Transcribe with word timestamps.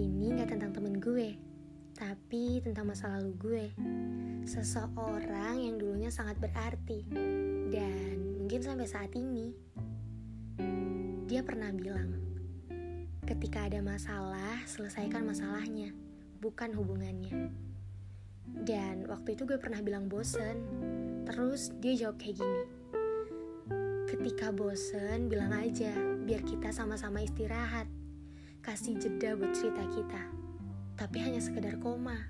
Ini 0.00 0.32
gak 0.32 0.56
tentang 0.56 0.72
temen 0.72 0.96
gue, 0.96 1.36
tapi 1.92 2.64
tentang 2.64 2.88
masa 2.88 3.20
lalu 3.20 3.36
gue. 3.36 3.64
Seseorang 4.48 5.60
yang 5.60 5.76
dulunya 5.76 6.08
sangat 6.08 6.40
berarti, 6.40 7.04
dan 7.68 8.40
mungkin 8.40 8.64
sampai 8.64 8.88
saat 8.88 9.12
ini. 9.12 9.52
Dia 11.28 11.44
pernah 11.44 11.68
bilang, 11.76 12.16
ketika 13.28 13.68
ada 13.68 13.84
masalah, 13.84 14.64
selesaikan 14.64 15.20
masalahnya, 15.20 15.92
bukan 16.40 16.72
hubungannya. 16.80 17.52
Dan 18.56 19.04
waktu 19.04 19.36
itu 19.36 19.44
gue 19.44 19.60
pernah 19.60 19.84
bilang 19.84 20.08
bosen, 20.08 20.64
terus 21.28 21.76
dia 21.76 22.08
jawab 22.08 22.16
kayak 22.16 22.40
gini. 22.40 22.62
Ketika 24.08 24.48
bosen, 24.48 25.28
bilang 25.28 25.52
aja, 25.52 25.92
biar 26.24 26.40
kita 26.40 26.72
sama-sama 26.72 27.20
istirahat 27.20 27.99
kasih 28.60 29.00
jeda 29.00 29.40
buat 29.40 29.56
cerita 29.56 29.84
kita. 29.88 30.22
Tapi 31.00 31.16
hanya 31.24 31.40
sekedar 31.40 31.80
koma, 31.80 32.28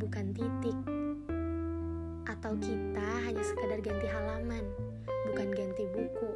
bukan 0.00 0.32
titik. 0.32 0.78
Atau 2.24 2.56
kita 2.56 3.28
hanya 3.28 3.44
sekedar 3.44 3.84
ganti 3.84 4.08
halaman, 4.08 4.64
bukan 5.28 5.48
ganti 5.52 5.84
buku. 5.92 6.32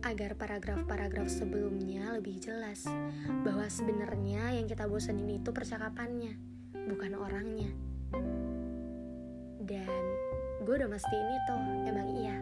Agar 0.00 0.32
paragraf-paragraf 0.32 1.28
sebelumnya 1.28 2.16
lebih 2.16 2.40
jelas 2.40 2.88
bahwa 3.44 3.68
sebenarnya 3.68 4.56
yang 4.56 4.64
kita 4.64 4.88
bosenin 4.88 5.36
itu 5.36 5.52
percakapannya, 5.52 6.40
bukan 6.88 7.12
orangnya. 7.20 7.68
Dan 9.60 10.02
gue 10.64 10.72
udah 10.72 10.88
mesti 10.88 11.14
ini 11.20 11.36
tuh, 11.44 11.62
emang 11.84 12.08
iya. 12.16 12.36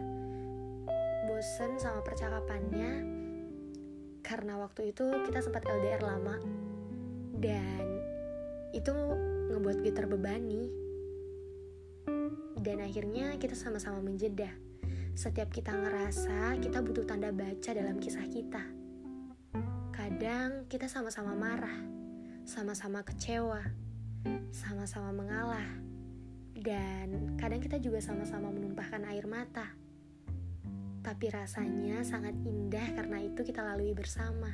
Bosen 1.27 1.75
sama 1.81 1.99
percakapannya, 2.05 3.24
karena 4.25 4.57
waktu 4.57 4.89
itu 4.89 5.05
kita 5.29 5.45
sempat 5.45 5.69
LDR 5.69 6.01
lama. 6.01 6.41
Dan 7.37 7.85
itu 8.73 8.89
ngebuat 9.53 9.85
gue 9.85 9.93
terbebani. 9.93 10.63
Dan 12.57 12.81
akhirnya 12.81 13.37
kita 13.37 13.53
sama-sama 13.53 14.01
menjeda. 14.01 14.49
Setiap 15.13 15.53
kita 15.53 15.77
ngerasa 15.77 16.57
kita 16.57 16.81
butuh 16.81 17.05
tanda 17.05 17.29
baca 17.29 17.69
dalam 17.77 18.01
kisah 18.01 18.25
kita. 18.25 18.65
Kadang 19.93 20.65
kita 20.65 20.89
sama-sama 20.89 21.37
marah 21.37 21.77
sama-sama 22.45 23.05
kecewa 23.05 23.61
sama-sama 24.49 25.13
mengalah. 25.13 25.69
Dan 26.55 27.37
kadang 27.37 27.61
kita 27.61 27.77
juga 27.77 28.01
sama-sama 28.01 28.49
menumpahkan 28.49 29.05
air 29.05 29.29
mata 29.29 29.84
tapi 31.05 31.29
rasanya 31.29 32.01
sangat 32.01 32.33
indah 32.41 32.97
karena 32.97 33.21
itu 33.21 33.45
kita 33.45 33.61
lalui 33.61 33.93
bersama. 33.93 34.49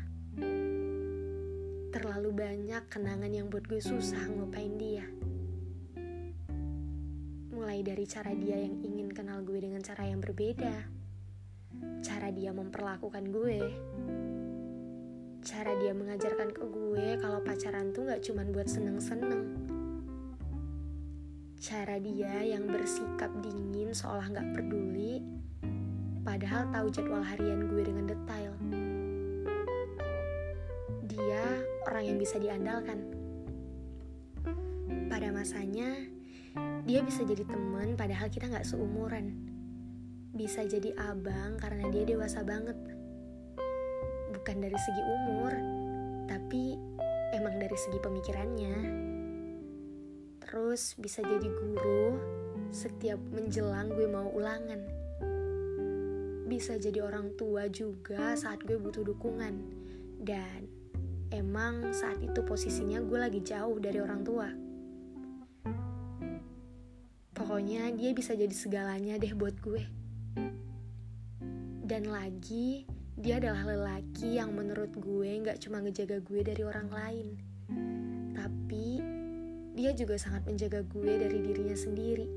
Terlalu 1.96 2.30
banyak 2.36 2.92
kenangan 2.92 3.32
yang 3.32 3.48
buat 3.48 3.64
gue 3.72 3.80
susah 3.80 4.20
ngelupain 4.28 4.76
dia. 4.76 5.08
Mulai 7.56 7.80
dari 7.88 8.04
cara 8.04 8.36
dia 8.36 8.60
yang 8.68 8.84
ingin 8.84 9.16
kenal 9.16 9.40
gue 9.48 9.64
dengan 9.64 9.80
cara 9.80 10.04
yang 10.04 10.20
berbeda, 10.20 10.76
cara 12.04 12.36
dia 12.36 12.52
memperlakukan 12.52 13.32
gue, 13.32 13.60
cara 15.48 15.72
dia 15.80 15.96
mengajarkan 15.96 16.52
ke 16.52 16.68
gue 16.68 17.08
kalau 17.24 17.40
pacaran 17.48 17.96
tuh 17.96 18.12
gak 18.12 18.28
cuman 18.28 18.52
buat 18.52 18.68
seneng-seneng. 18.68 19.56
Cara 21.64 21.96
dia 21.96 22.44
yang 22.44 22.68
bersikap 22.68 23.32
dingin 23.40 23.96
seolah 23.96 24.28
gak 24.36 24.52
peduli 24.52 25.40
padahal 26.22 26.70
tahu 26.70 26.88
jadwal 26.94 27.26
harian 27.26 27.66
gue 27.66 27.82
dengan 27.82 28.06
detail. 28.06 28.54
Dia 31.10 31.44
orang 31.90 32.04
yang 32.14 32.18
bisa 32.22 32.38
diandalkan. 32.38 33.00
Pada 35.10 35.28
masanya, 35.34 35.92
dia 36.86 37.02
bisa 37.04 37.26
jadi 37.26 37.44
teman 37.44 37.98
padahal 37.98 38.30
kita 38.30 38.48
nggak 38.48 38.68
seumuran. 38.70 39.34
Bisa 40.31 40.64
jadi 40.64 40.96
abang 40.96 41.60
karena 41.60 41.90
dia 41.90 42.06
dewasa 42.06 42.46
banget. 42.46 42.78
Bukan 44.31 44.58
dari 44.64 44.78
segi 44.78 45.04
umur, 45.04 45.54
tapi 46.30 46.80
emang 47.36 47.60
dari 47.60 47.76
segi 47.76 48.00
pemikirannya. 48.00 48.76
Terus 50.40 50.96
bisa 50.96 51.20
jadi 51.26 51.50
guru 51.50 52.16
setiap 52.72 53.20
menjelang 53.36 53.92
gue 53.92 54.08
mau 54.08 54.31
ulangan 54.31 55.00
bisa 56.51 56.75
jadi 56.75 57.00
orang 57.00 57.31
tua 57.39 57.72
juga 57.72 58.35
saat 58.35 58.67
gue 58.67 58.75
butuh 58.75 59.07
dukungan. 59.07 59.56
Dan 60.19 60.67
emang 61.31 61.95
saat 61.95 62.19
itu 62.19 62.44
posisinya 62.44 63.00
gue 63.00 63.16
lagi 63.16 63.39
jauh 63.39 63.79
dari 63.79 64.03
orang 64.03 64.19
tua. 64.28 64.51
Pokoknya 67.31 67.88
dia 67.95 68.12
bisa 68.12 68.35
jadi 68.35 68.51
segalanya 68.51 69.16
deh 69.16 69.31
buat 69.31 69.56
gue. 69.63 69.79
Dan 71.88 72.12
lagi, 72.12 72.83
dia 73.16 73.39
adalah 73.39 73.72
lelaki 73.72 74.35
yang 74.35 74.51
menurut 74.51 74.91
gue 75.00 75.31
gak 75.47 75.63
cuma 75.63 75.79
ngejaga 75.79 76.19
gue 76.19 76.44
dari 76.44 76.63
orang 76.68 76.91
lain. 76.91 77.28
Tapi, 78.35 79.00
dia 79.72 79.95
juga 79.95 80.19
sangat 80.19 80.44
menjaga 80.44 80.83
gue 80.83 81.12
dari 81.16 81.39
dirinya 81.39 81.79
sendiri. 81.79 82.28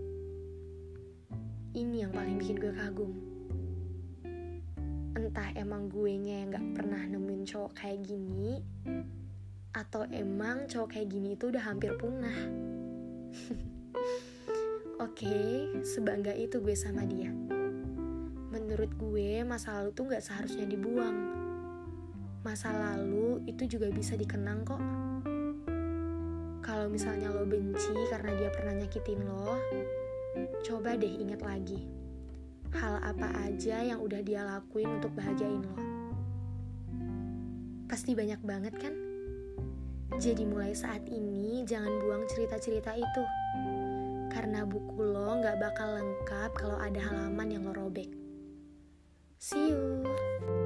Ini 1.74 2.06
yang 2.06 2.14
paling 2.14 2.38
bikin 2.38 2.62
gue 2.62 2.70
kagum 2.70 3.33
emang 5.54 5.86
gue 5.90 6.12
nya 6.18 6.42
yang 6.42 6.50
gak 6.54 6.68
pernah 6.82 7.02
nemuin 7.06 7.42
cowok 7.46 7.72
kayak 7.78 8.02
gini 8.02 8.62
atau 9.74 10.06
emang 10.10 10.70
cowok 10.70 10.98
kayak 10.98 11.08
gini 11.10 11.34
itu 11.34 11.50
udah 11.50 11.62
hampir 11.62 11.94
punah? 11.98 12.34
Oke 15.04 15.26
okay, 15.26 15.70
sebangga 15.82 16.30
itu 16.34 16.62
gue 16.62 16.74
sama 16.78 17.02
dia. 17.06 17.30
Menurut 18.54 18.94
gue 18.94 19.42
masa 19.42 19.82
lalu 19.82 19.90
tuh 19.94 20.04
gak 20.10 20.22
seharusnya 20.22 20.66
dibuang. 20.66 21.16
Masa 22.46 22.70
lalu 22.70 23.42
itu 23.48 23.66
juga 23.66 23.90
bisa 23.90 24.14
dikenang 24.14 24.62
kok. 24.62 24.82
Kalau 26.62 26.86
misalnya 26.86 27.30
lo 27.30 27.46
benci 27.46 27.94
karena 28.10 28.30
dia 28.38 28.50
pernah 28.54 28.74
nyakitin 28.78 29.20
lo 29.26 29.58
coba 30.64 30.98
deh 30.98 31.14
inget 31.22 31.38
lagi 31.44 32.03
hal 32.74 32.98
apa 33.02 33.28
aja 33.46 33.82
yang 33.82 34.02
udah 34.02 34.20
dia 34.20 34.42
lakuin 34.42 34.98
untuk 34.98 35.14
bahagiain 35.14 35.62
lo. 35.62 35.76
Pasti 37.86 38.12
banyak 38.12 38.40
banget 38.42 38.74
kan? 38.74 38.94
Jadi 40.18 40.46
mulai 40.46 40.74
saat 40.74 41.06
ini 41.10 41.66
jangan 41.66 41.90
buang 42.02 42.24
cerita-cerita 42.30 42.94
itu. 42.94 43.22
Karena 44.30 44.66
buku 44.66 44.98
lo 45.02 45.38
gak 45.42 45.58
bakal 45.62 45.98
lengkap 45.98 46.50
kalau 46.54 46.78
ada 46.78 46.98
halaman 46.98 47.48
yang 47.54 47.62
lo 47.66 47.74
robek. 47.74 48.10
See 49.38 49.70
you! 49.70 50.63